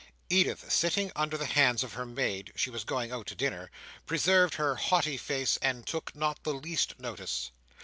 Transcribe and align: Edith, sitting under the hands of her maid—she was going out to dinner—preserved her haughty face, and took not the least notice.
Edith, 0.31 0.71
sitting 0.73 1.11
under 1.15 1.37
the 1.37 1.45
hands 1.45 1.83
of 1.83 1.93
her 1.93 2.07
maid—she 2.07 2.71
was 2.71 2.83
going 2.83 3.11
out 3.11 3.27
to 3.27 3.35
dinner—preserved 3.35 4.55
her 4.55 4.73
haughty 4.73 5.15
face, 5.15 5.57
and 5.57 5.85
took 5.85 6.15
not 6.15 6.41
the 6.43 6.55
least 6.55 6.99
notice. 6.99 7.51